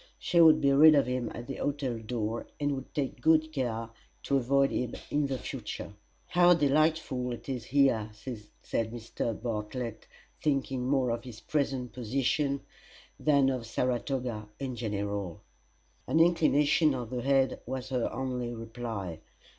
[0.17, 3.91] She would be rid of him at the hotel door, and would take good care
[4.23, 5.93] to avoid him in the future.
[6.29, 9.39] "How delightful it is here!" said Mr.
[9.39, 10.07] Bartlett,
[10.41, 12.61] thinking more of his present position
[13.19, 15.43] than of Saratoga in general.
[16.07, 19.19] An inclination of the head was her only reply.